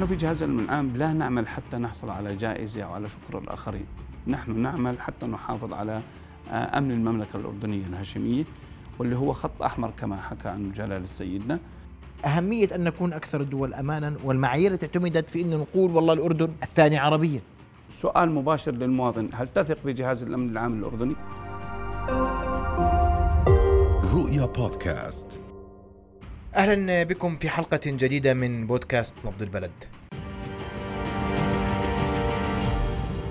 [0.00, 3.84] نحن في جهاز الامن العام لا نعمل حتى نحصل على جائزة أو على شكر الآخرين.
[4.26, 6.00] نحن نعمل حتى نحافظ على
[6.50, 8.44] آه، أمن المملكة الأردنية الهاشمية
[8.98, 11.58] واللي هو خط أحمر كما حكى عنه جلال سيدنا
[12.24, 16.98] أهمية أن نكون أكثر الدول أمانا والمعايير التي اعتمدت في أن نقول والله الأردن الثاني
[16.98, 17.40] عربيا.
[17.92, 21.14] سؤال مباشر للمواطن هل تثق بجهاز الأمن العام الأردني؟
[24.14, 25.49] رؤيا بودكاست.
[26.54, 29.70] أهلا بكم في حلقة جديدة من بودكاست نبض البلد.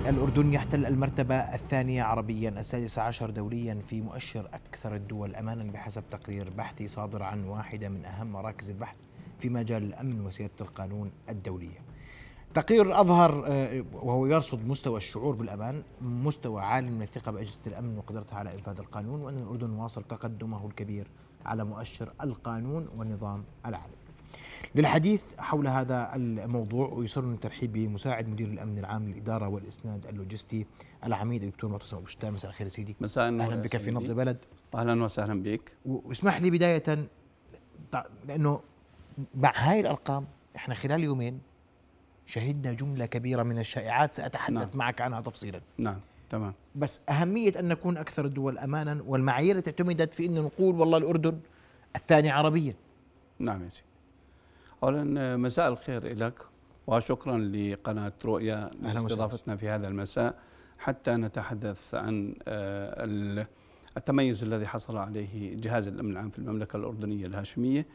[0.08, 5.34] الأردن يحتل المرتبة الثانية عربيا السادسة عشر دوليا في مؤشر أكثر الدول.
[5.34, 8.96] أمانا بحسب تقرير بحثي صادر عن واحدة من أهم مراكز البحث
[9.38, 11.78] في مجال الأمن وسيادة القانون الدولية.
[12.54, 18.38] تقرير أظهر آه، وهو يرصد مستوى الشعور بالأمان مستوى عالي من الثقة بأجهزة الأمن وقدرتها
[18.38, 21.06] على إنفاذ القانون وأن الأردن واصل تقدمه الكبير
[21.46, 23.96] على مؤشر القانون والنظام العالمي.
[24.74, 30.66] للحديث حول هذا الموضوع ويسرني الترحيب بمساعد مدير الأمن العام للإدارة والإسناد اللوجستي
[31.04, 32.96] العميد الدكتور معتصم أبو شتان مساء الخير سيدي.
[33.00, 33.90] مساء أهلا بك في.
[33.90, 35.72] نبض البلد أهلا وسهلا بك.
[35.84, 37.08] واسمح لي بداية
[38.28, 38.60] لأنه
[39.34, 41.40] مع هاي الأرقام إحنا خلال يومين
[42.26, 44.14] شهدنا جملة كبيرة من الشائعات.
[44.14, 44.68] سأتحدث نعم.
[44.74, 45.60] معك عنها تفصيلا.
[45.78, 46.00] نعم.
[46.30, 46.54] تمام.
[46.74, 51.40] بس أهمية أن نكون أكثر الدول امانا والمعايير التي اعتمدت في أن نقول والله الأردن
[51.96, 52.74] الثاني عربيا.
[53.38, 53.86] نعم يا سيدي.
[54.82, 56.34] اولا آه، مساء الخير لك
[56.86, 58.70] وشكرا لقناة رؤيا.
[58.82, 60.34] لاستضافتنا في هذا المساء.
[60.78, 63.46] حتى نتحدث عن ال-
[63.96, 67.86] التميز الذي حصل عليه جهاز الأمن العام في المملكة الأردنية الهاشمية.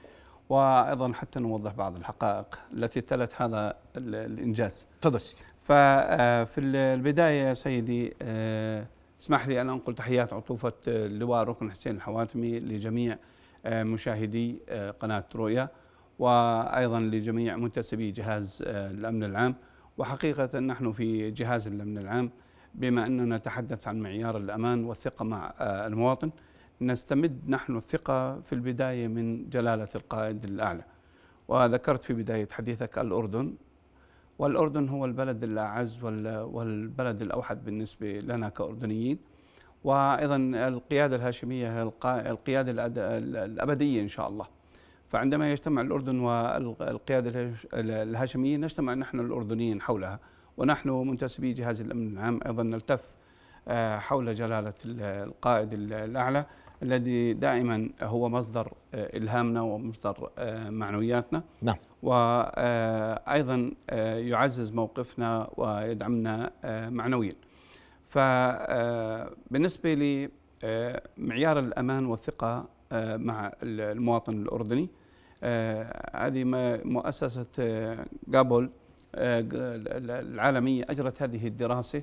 [0.50, 4.88] وأيضا حتى نوضح بعض الحقائق التي تلت هذا ال- الإنجاز.
[5.02, 5.20] تفضل
[5.66, 8.86] ففي البداية يا سيدي آه،
[9.22, 13.18] اسمح لي أن أنقل تحيات عطوفة آه، اللواء ركن حسين الحواتمي لجميع
[13.66, 15.70] آه، مشاهدي آه، قناة رؤيا
[16.20, 19.56] وأيضا لجميع منتسبي جهاز آه، الأمن العام.
[19.98, 22.30] وحقيقة نحن في جهاز الأمن العام
[22.76, 26.32] بما أننا نتحدث عن معيار الأمان والثقة مع آه، المواطن
[26.82, 30.84] نستمد نحن الثقة في البداية من جلالة القائد الأعلى.
[31.48, 33.54] وذكرت في بداية حديثك الأردن
[34.40, 39.18] والأردن هو البلد الأعز وال- والبلد الأوحد بالنسبة لنا كأردنيين.
[39.84, 40.36] وأيضا
[40.68, 41.92] القيادة الهاشمية هي
[42.32, 42.72] القيادة
[43.46, 44.46] الأبدية إن شاء الله.
[45.10, 50.20] فعندما يجتمع الأردن والقيادة الهاش- الهاشمية نجتمع نحن الأردنيين حولها
[50.58, 52.40] ونحن منتسبي جهاز الأمن العام.
[52.46, 53.14] أيضا نلتف
[53.68, 56.46] آه، حول جلالة ال- القائد ال- الأعلى
[56.84, 61.44] الذي دائما هو مصدر آه، إلهامنا ومصدر آه، معنوياتنا.
[61.62, 61.76] نعم.
[62.06, 63.72] وأيضا
[64.32, 67.34] يعزز موقفنا ويدعمنا آه، معنويا.
[68.10, 74.90] فبالنسبه لمعيار الأمان والثقة آه، مع المواطن الأردني
[75.44, 76.44] آه، هذه
[76.86, 78.70] مؤسسة آه، جابول
[79.16, 79.44] آه،
[80.22, 82.02] العالمية أجرت هذه الدراسة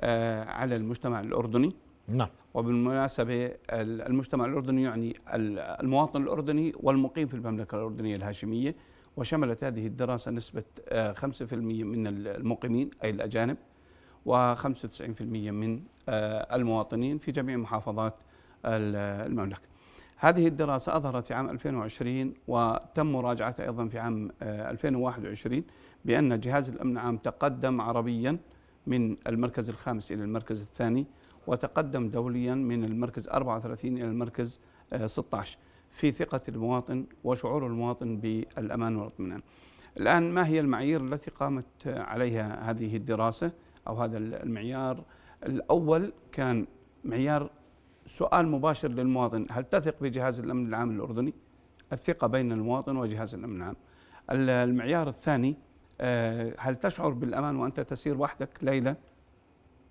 [0.00, 1.68] آه، على المجتمع الأردني.
[2.08, 2.28] نعم.
[2.54, 5.14] وبالمناسبة المجتمع الأردني يعني
[5.82, 8.74] المواطن الأردني والمقيم في المملكة الأردنية الهاشمية.
[9.18, 11.52] وشملت هذه الدراسة نسبة آه، 5%
[11.84, 13.56] من المقيمين أي الأجانب
[14.28, 18.14] و95% من آه، المواطنين في جميع محافظات
[18.64, 19.62] ال- المملكة.
[20.16, 25.62] هذه الدراسة أظهرت في عام 2020 وتم مراجعتها أيضا في عام آه، 2021
[26.04, 28.38] بأن جهاز الأمن العام تقدم عربيا
[28.86, 31.06] من المركز الخامس إلى المركز الثاني
[31.46, 34.60] وتقدم دوليا من المركز 34 إلى المركز
[34.92, 35.58] آه، 16
[35.90, 39.42] في ثقة المواطن وشعور المواطن بالأمان والاطمئنان.
[40.00, 43.52] الآن ما هي المعايير التي قامت عليها هذه الدراسة
[43.88, 45.04] أو هذا المعيار؟
[45.46, 46.66] الأول كان
[47.04, 47.50] معيار
[48.06, 49.46] سؤال مباشر للمواطن.
[49.50, 51.34] هل تثق بجهاز الأمن العام الأردني؟
[51.92, 53.76] الثقة بين المواطن وجهاز الأمن العام.
[54.30, 55.56] ال- المعيار الثاني
[56.00, 58.96] آه، هل تشعر بالأمان وأنت تسير وحدك ليلا؟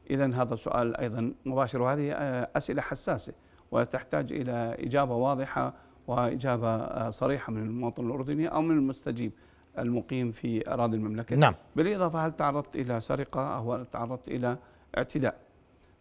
[0.09, 1.81] إذا هذا سؤال أيضا مباشر.
[1.81, 3.33] وهذه آه، أسئلة حساسة
[3.71, 5.73] وتحتاج إلى إجابة واضحة
[6.07, 9.31] وإجابة آه، صريحة من المواطن الأردني أو من المستجيب
[9.79, 11.35] المقيم في أراضي المملكة.
[11.35, 11.53] نعم.
[11.75, 14.57] بالإضافة هل تعرضت إلى سرقة أو هل تعرضت إلى
[14.97, 15.35] اعتداء؟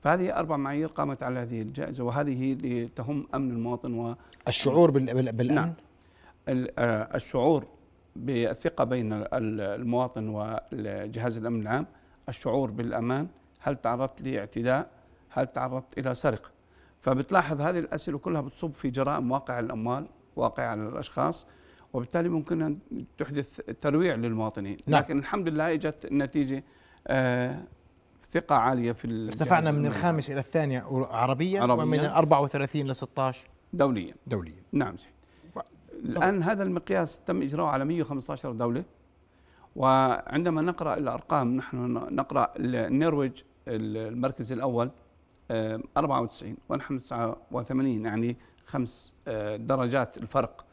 [0.02, 4.14] فهذه أربع معايير قامت على هذه الجائزة وهذه لتهم أمن المواطن
[4.48, 5.72] الشعور بال- بال- بالأمن؟ نعم.
[6.78, 7.64] والشعور
[8.16, 11.86] بالثقة بين ال- المواطن وجهاز الأمن العام
[12.28, 13.26] الشعور بالأمان
[13.60, 14.90] هل تعرضت لاعتداء
[15.31, 16.50] هل تعرضت إلى سرقة؟
[17.06, 20.06] فبتلاحظ هذه الأسئلة كلها بتصب في جرائم واقع الأموال
[20.37, 21.47] واقع على الأشخاص
[21.93, 22.79] وبالتالي ممكن أن
[23.19, 24.76] تحدث ترويع للمواطنين.
[24.87, 25.00] نعم.
[25.00, 26.64] لكن الحمد لله إجت النتيجة
[27.06, 27.62] آه
[28.31, 31.85] ثقة عالية في ارتفعنا من الخامس إلى الثاني عربيا, عربياً.
[31.85, 34.14] ومن ال 34 ل 16 دوليا.
[34.26, 34.62] دوليا.
[34.73, 35.12] نعم سيدي.
[36.05, 38.85] الآن هذا المقياس تم إجراؤه على 115 دولة
[39.76, 41.76] وعندما نقرأ الأرقام نحن
[42.11, 44.91] نقرأ النرويج المركز الأول
[45.50, 50.64] 94 ونحن 89 يعني خمس آه، درجات الفرق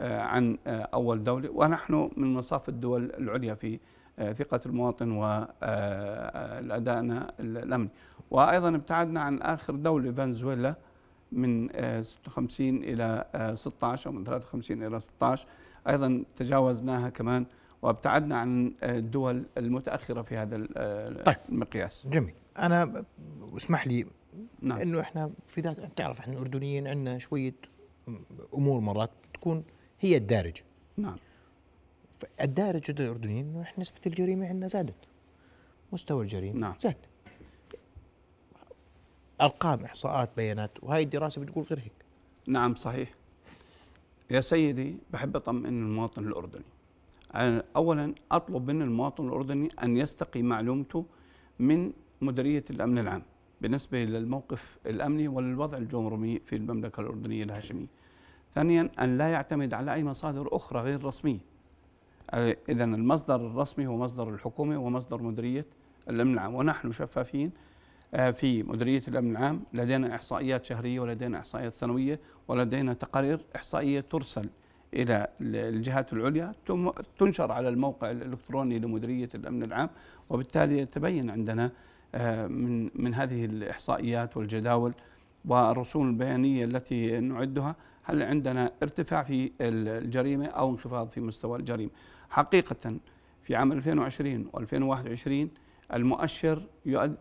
[0.00, 1.50] آه، عن آه، أول دولة.
[1.50, 3.78] ونحن من مصاف الدول العليا في
[4.18, 7.00] آه، ثقة المواطن والأداء
[7.40, 7.88] الأمني.
[8.30, 10.74] وأيضا ابتعدنا عن آخر دولة فنزويلا
[11.32, 15.46] من آه، 56 إلى آه، 16 أو من 53 إلى 16
[15.88, 17.46] أيضا تجاوزناها كمان
[17.82, 21.36] وابتعدنا عن آه، الدول المتأخرة في هذا آه، طيب.
[21.48, 22.06] المقياس.
[22.06, 22.34] جميل.
[22.58, 23.04] أنا
[23.52, 24.06] ب- اسمح لي
[24.60, 24.78] نعم.
[24.78, 27.54] إنه إحنا في ذات بتعرف إحنا الأردنيين عندنا شوية
[28.54, 29.64] أمور مرات تكون
[30.00, 30.62] هي الدارجه
[30.96, 31.16] نعم.
[32.40, 34.96] الدارج لدى الأردنيين إنه إحنا نسبة الجريمة عندنا زادت.
[35.92, 36.74] مستوى الجريمة نعم.
[36.80, 36.96] زاد.
[39.40, 41.92] أرقام إحصاءات بيانات وهي الدراسة بتقول غير هيك.
[42.46, 43.14] نعم صحيح.
[44.30, 46.64] يا سيدي بحب أطمئن المواطن الأردني.
[47.34, 51.04] أنا أولا أطلب من المواطن الأردني أن يستقي معلومته
[51.58, 53.22] من مديرية الأمن العام.
[53.62, 57.86] بالنسبة للموقف الأمني والوضع الجمرمي في المملكة الأردنية الهاشمية.
[58.54, 61.38] ثانيا أن لا يعتمد على أي مصادر أخرى غير رسمية
[62.68, 65.66] إذا المصدر الرسمي هو مصدر الحكومة ومصدر مديرية
[66.10, 67.50] الأمن العام ونحن شفافين
[68.14, 69.62] آه، في مديرية الأمن العام.
[69.72, 74.48] لدينا إحصائيات شهرية ولدينا إحصائيات سنوية ولدينا تقارير إحصائية ترسل
[74.94, 76.52] إلى الجهات العليا
[77.18, 79.90] تنشر على الموقع الإلكتروني لمديرية الأمن العام
[80.30, 81.70] وبالتالي يتبين عندنا آه،
[82.48, 84.94] من من هذه الإحصائيات والجداول
[85.44, 91.90] والرسوم البيانية التي نعدها هل عندنا ارتفاع في الجريمة أو انخفاض في مستوى الجريمة؟
[92.30, 92.96] حقيقة
[93.42, 95.48] في عام 2020 و2021
[95.94, 96.62] المؤشر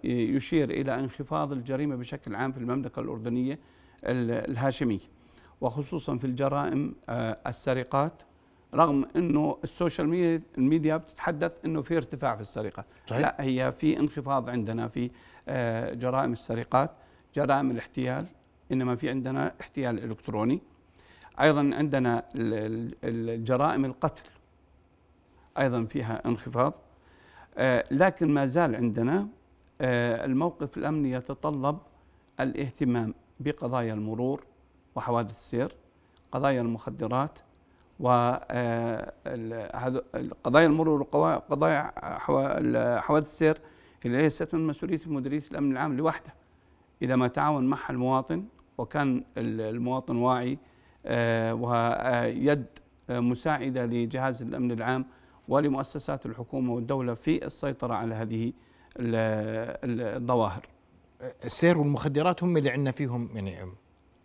[0.03, 3.59] يشير إلى انخفاض الجريمة بشكل عام في المملكة الأردنية
[4.03, 4.99] ال- الهاشمية
[5.61, 8.13] وخصوصا في الجرائم آه، السرقات
[8.75, 12.85] رغم إنه ال social media- بتتحدث إنه في ارتفاع في السرقات.
[13.05, 13.21] صحيح.
[13.21, 15.11] لا هي في انخفاض عندنا في
[15.47, 16.91] آه، جرائم السرقات
[17.35, 18.25] جرائم الاحتيال
[18.71, 20.61] إنما في عندنا احتيال إلكتروني.
[21.41, 24.23] أيضا عندنا ال- ال- الجرائم القتل
[25.59, 26.73] أيضا فيها انخفاض.
[27.57, 29.27] آه، لكن ما زال عندنا
[29.81, 31.77] آه، الموقف الأمني يتطلب
[32.39, 34.43] الاهتمام بقضايا المرور
[34.95, 35.75] وحوادث السير
[36.31, 37.39] قضايا المخدرات
[39.61, 43.57] وقضايا المرور وقضايا حوا- ال- حوادث السير
[44.05, 46.33] اللي ليست من مسؤولية مديريه الأمن العام لوحده
[47.01, 48.43] إذا ما تعاون معها المواطن
[48.77, 50.57] وكان ال- المواطن واعي
[51.05, 52.65] آه، ويد
[53.09, 55.05] آه، مساعدة لجهاز الأمن العام
[55.47, 58.53] ولمؤسسات الحكومة والدولة في السيطرة على هذه
[58.99, 59.15] ال-
[59.89, 60.65] ال- الظواهر.
[61.45, 63.57] السير والمخدرات هم اللي عندنا فيهم يعني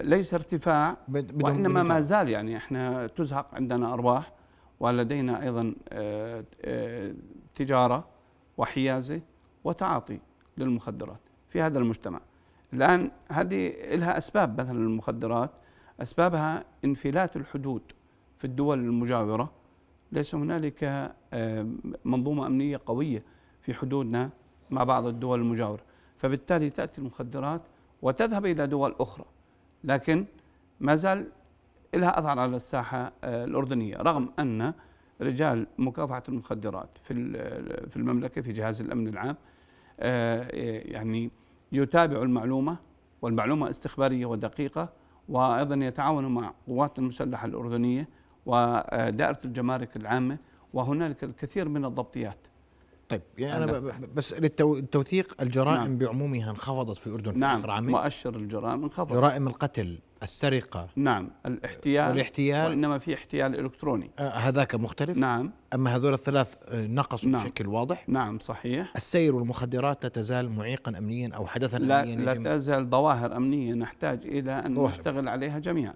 [0.00, 0.96] ليس ارتفاع
[1.42, 4.32] وإنما ما زال يعني إحنا تزهق عندنا ارباح
[4.80, 7.14] ولدينا أيضا آه، آه،
[7.54, 8.08] تجارة
[8.56, 9.20] وحيازة
[9.64, 10.20] وتعاطي
[10.58, 12.20] للمخدرات في هذا المجتمع.
[12.72, 15.50] الآن هذه لها أسباب مثلا المخدرات
[16.02, 17.82] أسبابها انفلات الحدود
[18.38, 19.52] في الدول المجاورة.
[20.12, 20.84] ليس هنالك
[21.32, 21.66] آه،
[22.04, 23.22] منظومة أمنية قوية
[23.62, 24.30] في حدودنا
[24.70, 25.82] مع بعض الدول المجاورة.
[26.18, 27.60] فبالتالي تأتي المخدرات
[28.02, 29.24] وتذهب إلى دول أخرى.
[29.84, 30.24] لكن
[30.80, 31.26] ما زال
[31.94, 34.74] لها اثر على الساحة آه، الأردنية رغم أن
[35.20, 39.36] رجال مكافحة المخدرات في ال- في المملكة في جهاز الأمن العام
[40.00, 40.48] آه،
[40.92, 41.30] يعني
[41.72, 42.76] يتابع المعلومة
[43.22, 44.88] والمعلومة استخبارية ودقيقة
[45.28, 48.08] وأيضا يتعاون مع قوات المسلحة الأردنية
[48.46, 50.38] ودائرة الجمارك العامة
[50.74, 52.38] وهنالك الكثير من الضبطيات.
[53.08, 55.98] طيب يعني أنا بس للتو- التوثيق الجرائم نعم.
[55.98, 59.12] بعمومها انخفضت في الأردن في نعم اخر عامين مؤشر الجرائم انخفض.
[59.12, 60.88] جرائم القتل السرقة.
[60.96, 64.10] نعم الاحتيال والاحتيال وإنما في احتيال إلكتروني.
[64.18, 65.18] آه هذاك مختلف.
[65.18, 65.52] نعم.
[65.74, 67.42] أما هذول الثلاث نقصوا نعم.
[67.44, 68.08] بشكل واضح.
[68.08, 68.92] نعم صحيح.
[68.96, 73.74] السير والمخدرات لا تزال معيقا امنيا أو حدثا لا امنيا لا يجب- تزال ظواهر أمنية
[73.74, 74.90] نحتاج إلى أن ظواهر.
[74.90, 75.94] نشتغل عليها جميعا.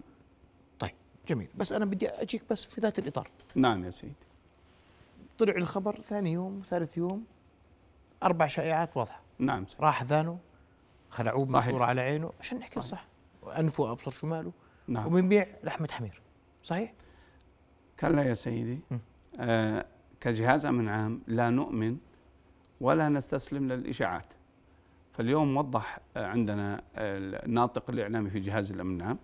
[0.78, 0.90] طيب
[1.28, 1.48] جميل.
[1.54, 3.28] بس أنا بدي أجيك بس في ذات الإطار.
[3.54, 4.12] نعم يا سيدي.
[5.40, 7.24] طلع الخبر ثاني يوم ثالث يوم
[8.22, 9.82] أربع شائعات واضحة نعم سيدي.
[9.82, 10.38] راح ذانه
[11.10, 11.66] خلعوه صحيح.
[11.66, 13.00] بمشوره على عينه عشان نحكي صحيح.
[13.00, 13.06] الصح
[13.42, 14.52] وانفه أبصر شماله
[14.88, 16.22] نعم وبنبيع لحمه حمير
[16.62, 16.92] صحيح
[18.00, 18.98] كلا يا سيدي م.
[19.40, 19.86] آه
[20.20, 21.96] كجهاز أمن عام لا نؤمن
[22.80, 24.26] ولا نستسلم للإشاعات
[25.12, 29.18] فاليوم وضح عندنا الناطق الإعلامي في جهاز الأمن العام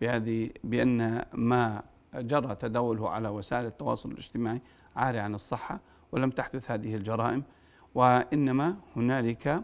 [0.00, 1.82] بهذه بأن ما
[2.14, 4.60] جرى تداوله على وسائل التواصل الاجتماعي
[4.96, 5.80] عاري عن الصحة
[6.12, 7.42] ولم تحدث هذه الجرائم
[7.94, 9.62] وإنما هنالك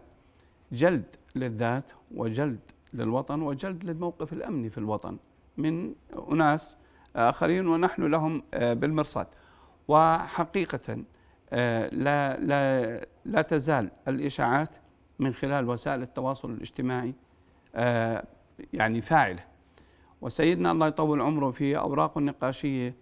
[0.72, 2.60] جلد للذات وجلد
[2.94, 5.16] للوطن وجلد للموقف الامني في الوطن
[5.56, 5.94] من
[6.32, 6.76] أناس
[7.16, 9.26] آخرين ونحن لهم آه، بالمرصاد.
[9.88, 11.04] وحقيقة
[11.52, 14.68] آه، لا لا لا تزال الإشاعات
[15.18, 17.14] من خلال وسائل التواصل الاجتماعي
[17.74, 18.24] آه،
[18.72, 19.44] يعني فاعلة.
[20.20, 22.94] وسيدنا الله يطول عمره في اوراقه النقاشية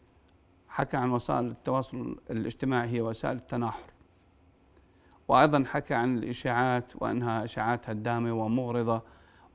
[0.69, 3.91] حكى عن وسائل التواصل الاجتماعي هي وسائل التناحر.
[5.29, 9.03] وأيضا حكى عن الإشاعات وأنها إشاعات هدامة ومغرضة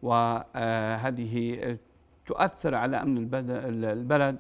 [0.04, 1.78] وهذه
[2.26, 3.18] تؤثر على أمن
[3.84, 4.38] البلد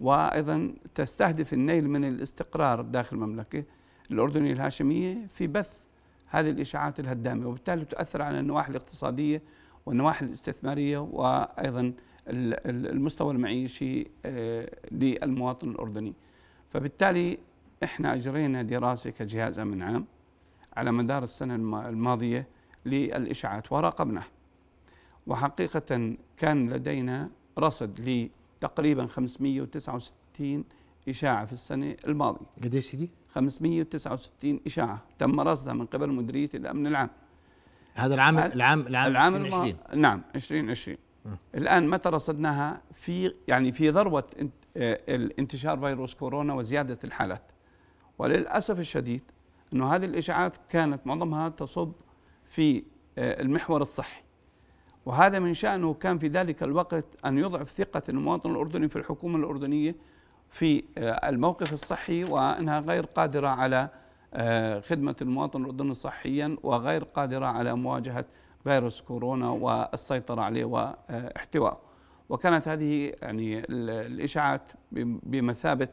[0.00, 3.64] وأيضا تستهدف النيل من الاستقرار داخل المملكة
[4.10, 5.80] الأردنية الهاشمية في بث
[6.26, 9.42] هذه الإشاعات الهدامة وبالتالي تؤثر على النواحي الاقتصادية
[9.86, 11.92] والنواحي الاستثمارية وأيضا
[12.28, 16.14] المستوى المعيشي آه، للمواطن الأردني.
[16.70, 17.38] فبالتالي
[17.84, 20.04] إحنا أجرينا دراسة كجهاز أمن عام
[20.76, 21.54] على مدار السنة
[21.88, 22.46] الماضية
[22.86, 24.26] للإشاعات وراقبناها
[25.26, 28.00] وحقيقة كان لدينا رصد
[28.60, 30.64] لتقريبا 569
[31.08, 32.46] إشاعة في السنة الماضية.
[32.64, 35.02] قد إيش سيدي 569 إشاعة.
[35.18, 37.10] تم رصدها من قبل مديرية الأمن العام.
[37.94, 40.96] هذا العام العام العام, العام 2020 نعم 2020
[41.54, 44.24] الآن متى رصدناها في يعني في ذروة
[44.76, 47.42] آه، الانتشار فيروس كورونا وزيادة الحالات.
[48.18, 49.22] وللأسف الشديد
[49.72, 51.92] إنه هذه الإشاعات كانت معظمها تصب
[52.48, 52.82] في
[53.18, 54.22] آه، المحور الصحي.
[55.06, 59.94] وهذا من شأنه كان في ذلك الوقت أن يضعف ثقة المواطن الأردني في الحكومة الأردنية
[60.50, 63.88] في آه، الموقف الصحي وأنها غير قادرة على
[64.80, 68.24] خدمة المواطن الأردني صحيا وغير قادرة على مواجهة
[68.64, 71.78] فيروس كورونا والسيطرة عليه واحتوائه.
[72.28, 74.62] وكانت هذه يعني الإشاعات
[75.22, 75.88] بمثابة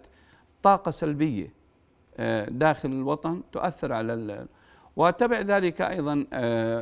[0.64, 1.54] طاقة سلبية
[2.18, 4.48] آه، داخل الوطن تؤثر على
[4.96, 6.26] وتبع ذلك أيضا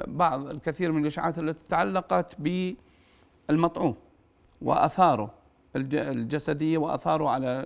[0.08, 2.36] بعض الكثير من الإشاعات التي تعلقت
[3.50, 3.96] بالمطعوم
[4.62, 5.34] وأثاره
[5.76, 7.66] الجسدية وأثاره على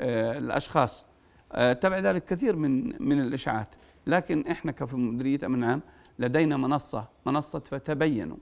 [0.00, 1.06] آه، الأشخاص.
[1.52, 3.74] آه، تبع ذلك كثير من من الإشاعات.
[4.06, 5.82] لكن إحنا كفي مديرية أمن عام
[6.18, 8.36] لدينا منصة منصة فتبينوا.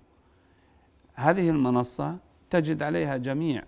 [1.15, 2.17] هذه المنصة
[2.51, 3.63] تجد عليها جميع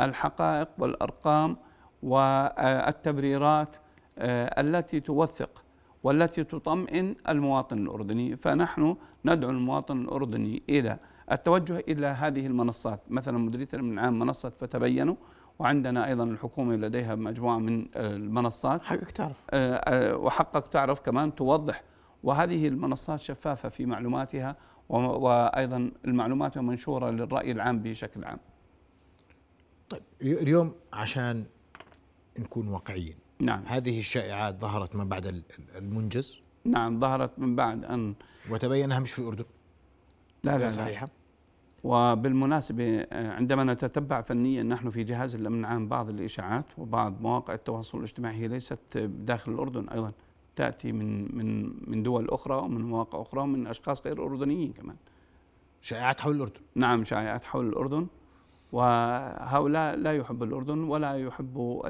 [0.00, 1.56] الحقائق والأرقام
[2.02, 3.76] والتبريرات
[4.18, 5.62] آه، التي توثق
[6.02, 8.36] والتي تطمئن المواطن الأردني.
[8.36, 10.98] فنحن ندعو المواطن الأردني إلى
[11.32, 13.00] التوجه إلى هذه المنصات.
[13.08, 15.14] مثلا مديرية الأمن العام منصة فتبينوا
[15.58, 18.82] وعندنا أيضا الحكومة لديها مجموعة من المنصات.
[18.82, 19.44] حقك تعرف.
[19.50, 21.82] آه، آه، وحقك تعرف كمان توضح
[22.22, 24.56] وهذه المنصات شفافة في معلوماتها
[24.88, 28.38] وأيضا المعلومات منشورة للرأي العام بشكل عام.
[29.90, 31.44] طيب اليوم عشان
[32.38, 33.62] نكون واقعيين نعم.
[33.66, 35.42] هذه الشائعات ظهرت من بعد
[35.76, 38.14] المنجز؟ نعم ظهرت من بعد أن
[38.50, 39.44] وتبين أنها مش في الأردن
[40.44, 40.68] لا لا.
[40.68, 41.08] صحيحة؟
[41.84, 47.98] وبالمناسبة آه، عندما نتتبع فنيا نحن في جهاز الأمن العام بعض الإشاعات وبعض مواقع التواصل
[47.98, 50.12] الاجتماعي هي ليست داخل الأردن أيضا.
[50.60, 54.96] تأتي من من من دول أخرى ومن مواقع أخرى ومن أشخاص غير أردنيين كمان.
[55.80, 56.60] شائعات حول الأردن.
[56.74, 58.06] نعم شائعات حول الأردن.
[58.72, 61.88] وهؤلاء لا يحبوا الأردن ولا يحبوا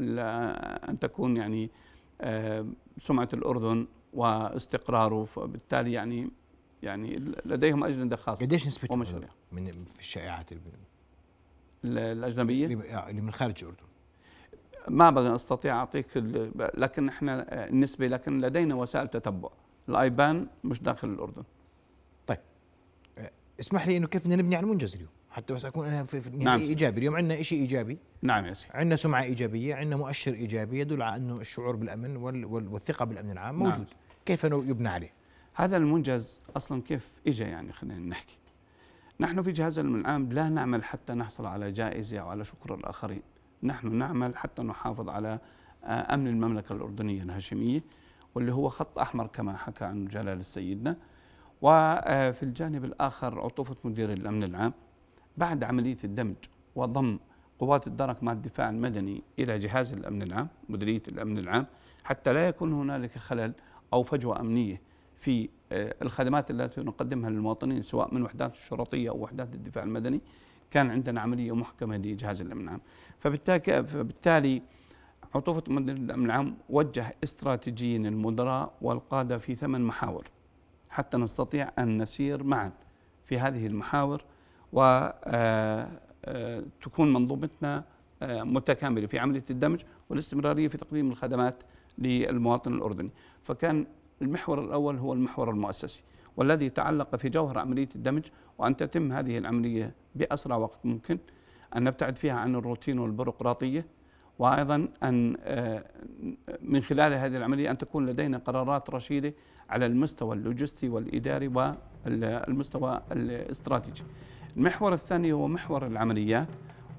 [0.90, 1.70] أن تكون يعني
[2.20, 2.66] آه،
[2.98, 5.24] سمعة الأردن واستقراره.
[5.24, 6.30] فبالتالي يعني
[6.82, 8.96] يعني لديهم أجندة خاصة قديش نسبة
[9.52, 10.50] من في الشائعات
[11.84, 13.89] الأجنبية؟ اللي من خارج الأردن؟
[14.88, 16.06] ما أستطيع أعطيك
[16.74, 19.48] لكن إحنا النسبة لكن لدينا وسائل تتبع.
[19.88, 21.42] الآيبان مش داخل الأردن.
[22.26, 22.38] طيب.
[23.60, 26.30] اسمح لي إنه كيف بدنا نبني على المنجز اليوم؟ حتى بس أكون أنا في, في
[26.30, 26.98] نعم إيجابي.
[26.98, 27.98] اليوم عندنا شيء إيجابي.
[28.22, 28.72] نعم يا سيدي.
[28.74, 33.76] عندنا سمعة إيجابية عندنا مؤشر إيجابي يدل على أنه الشعور بالأمن والثقة بالأمن العام موجود.
[33.78, 33.86] نعم.
[34.26, 35.12] كيف يبنى عليه؟
[35.54, 38.38] هذا المنجز أصلا كيف اجى يعني؟ خلينا نحكي.
[39.20, 43.22] نحن في جهاز الأمن العام لا نعمل حتى نحصل على جائزة أو على شكر الآخرين.
[43.62, 45.38] نحن نعمل حتى نحافظ على
[45.84, 47.82] آه، أمن المملكة الأردنية الهاشمية
[48.34, 50.96] واللي هو خط أحمر كما حكى عنه جلال سيدنا
[51.62, 54.72] وفي الجانب الآخر عطوفه مدير الأمن العام.
[55.36, 56.36] بعد عملية الدمج
[56.76, 57.18] وضم
[57.58, 61.66] قوات الدرك مع الدفاع المدني إلى جهاز الأمن العام مديرية الأمن العام
[62.04, 63.52] حتى لا يكون هنالك خلل
[63.92, 64.80] أو فجوة أمنية
[65.14, 70.20] في آه، الخدمات التي نقدمها للمواطنين سواء من وحدات الشرطية أو وحدات الدفاع المدني.
[70.70, 72.80] كان عندنا عملية محكمة لجهاز الأمن العام.
[73.18, 74.62] فبالتالي
[75.34, 80.30] عطوفة مدير الأمن العام وجه استراتيجيا المدراء والقادة في ثمان محاور
[80.90, 82.72] حتى نستطيع أن نسير معا
[83.24, 84.24] في هذه المحاور
[84.72, 85.88] وتكون آه،
[86.98, 87.84] آه، منظومتنا
[88.22, 91.62] متكاملة في عملية الدمج والاستمرارية في تقديم الخدمات
[91.98, 93.10] للمواطن الأردني.
[93.42, 93.86] فكان
[94.22, 96.02] المحور الأول هو المحور المؤسسي.
[96.36, 98.24] والذي تعلق في جوهر عملية الدمج
[98.58, 101.18] وأن تتم هذه العملية بأسرع وقت ممكن
[101.76, 103.86] أن نبتعد فيها عن الروتين والبيروقراطية
[104.38, 105.84] وأيضا أن آه،
[106.62, 109.34] من خلال هذه العملية أن تكون لدينا قرارات رشيدة
[109.70, 114.02] على المستوى اللوجستي والإداري والمستوى الاستراتيجي.
[114.56, 116.48] المحور الثاني هو محور العمليات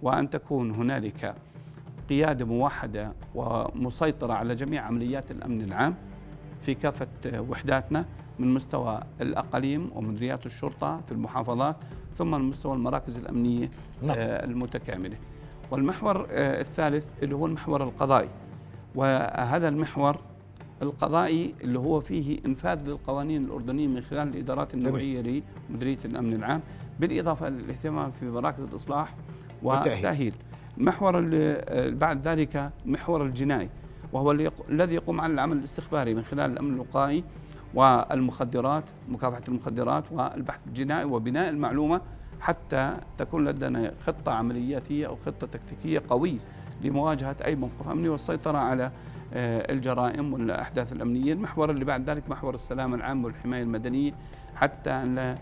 [0.01, 1.35] وأن تكون هنالك
[2.09, 5.95] قيادة موحدة ومسيطرة على جميع عمليات الأمن العام
[6.61, 7.07] في كافة
[7.49, 8.05] وحداتنا
[8.41, 11.75] من مستوى الأقاليم ومديريات الشرطة في المحافظات
[12.17, 13.71] ثم من مستوى المراكز الأمنية
[14.01, 14.17] نعم.
[14.17, 15.17] آه، المتكاملة.
[15.71, 18.29] والمحور آه، الثالث اللي هو المحور القضائي
[18.95, 20.17] وهذا المحور
[20.81, 26.61] القضائي اللي هو فيه إنفاذ للقوانين الأردنية من خلال الإدارات النوعيه لمديرية الأمن العام
[26.99, 29.15] بالإضافة للاهتمام في مراكز الإصلاح
[29.63, 30.33] والتأهيل.
[30.77, 33.69] المحور اللي آه، بعد ذلك محور الجنائي
[34.13, 34.31] وهو
[34.69, 37.23] الذي يقوم على العمل الاستخباري من خلال الأمن الوقائي
[37.73, 42.01] والمخدرات مكافحة المخدرات والبحث الجنائي وبناء المعلومة
[42.41, 46.39] حتى تكون لدينا خطة عملياتية أو خطة تكتيكية قوية
[46.81, 48.91] لمواجهة أي موقف أمني والسيطرة على
[49.33, 54.11] آه، الجرائم والأحداث الأمنية، المحور اللي بعد ذلك محور السلامه العام والحماية المدنية
[54.55, 55.35] حتى أن لا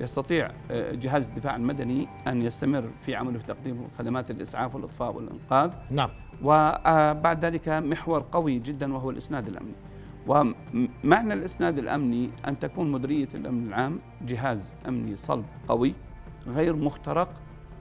[0.00, 5.70] يستطيع آه، جهاز الدفاع المدني أن يستمر في عمله في تقديم خدمات الإسعاف والإطفاء والإنقاذ.
[5.90, 6.08] نعم.
[6.42, 9.74] وبعد ذلك محور قوي جدا وهو الإسناد الأمني.
[10.26, 15.94] ومعنى الإسناد الأمني أن تكون مديرية الأمن العام جهاز أمني صلب قوي
[16.46, 17.28] غير مخترق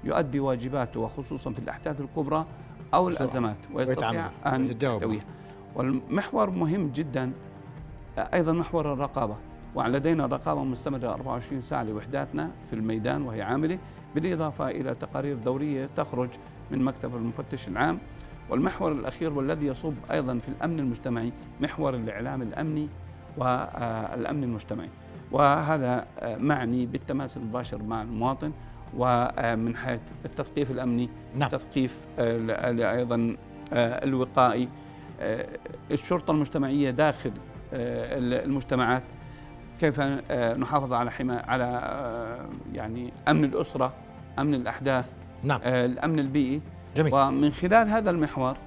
[0.04, 2.46] يؤدي واجباته وخصوصا في الأحداث الكبرى
[2.94, 5.24] أو الأزمات ويستطيع أن يحتويها
[5.76, 7.32] والمحور مهم جدا
[8.18, 9.36] أيضا محور الرقابة.
[9.76, 13.78] ولدينا رقابة مستمرة 24 ساعة لوحداتنا في الميدان وهي عاملة
[14.16, 16.30] بالإضافة إلى تقارير دورية تخرج
[16.72, 18.00] من مكتب المفتش العام.
[18.50, 22.88] والمحور الأخير والذي يصب أيضا في الأمن المجتمعي محور الإعلام الأمني
[23.38, 24.90] والأمن المجتمعي
[25.32, 28.52] وهذا معني بالتماس المباشر مع المواطن
[28.98, 31.50] ومن حيث التثقيف الأمني نعم.
[31.54, 33.36] التثقيف أيضا
[33.74, 34.70] الوقائي
[35.92, 37.32] الشرطة المجتمعية داخل
[37.74, 39.04] المجتمعات
[39.80, 40.00] كيف
[40.58, 41.82] نحافظ على حما على
[42.74, 43.94] يعني أمن الأسرة
[44.40, 45.12] أمن الأحداث
[45.44, 45.62] نعم.
[45.64, 46.62] الأمن البيئي
[46.96, 47.14] جميل.
[47.14, 48.58] ومن خلال هذا المحور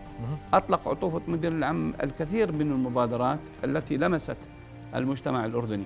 [0.54, 4.36] أطلق عطوفة مدير العام الكثير من المبادرات التي لمست
[4.94, 5.84] المجتمع الأردني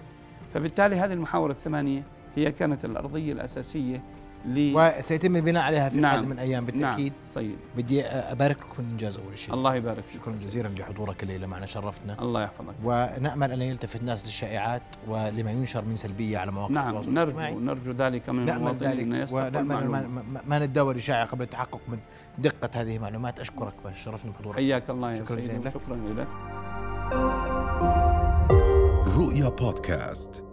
[0.55, 2.03] فبالتالي هذه المحاور الثمانية
[2.37, 4.03] هي كانت الأرضية الأساسية
[4.49, 6.29] وسيتم البناء عليها في نعم.
[6.29, 7.13] من أيام بالتأكيد.
[7.13, 7.35] نعم.
[7.35, 7.55] صحيح.
[7.77, 9.55] بدي أبارك لكم الإنجاز أول شيء.
[9.55, 12.23] الله يبارك شكرا جزيلا لحضورك الليلة معنا شرفتنا.
[12.23, 12.75] الله يحفظك.
[12.85, 17.55] ونأمل أن يلتفت الناس للشائعات ولما ينشر من سلبية على مواقع نعم التواصل نرجو الاجتماعي.
[17.55, 19.33] نرجو ذلك من نأمل ذلك.
[19.33, 21.99] ونأمل ما, ما نتداول الإشاعة قبل التحقق من
[22.39, 23.41] دقة هذه المعلومات.
[23.41, 24.57] أشكرك باش شرفنا بحضورك.
[24.57, 26.29] حياك الله يا شكرا جزيلا شكرا لك.
[29.17, 30.45] رؤيا بودكاست.